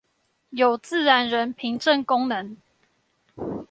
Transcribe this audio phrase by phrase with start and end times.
[0.49, 2.57] 有自然人憑證功能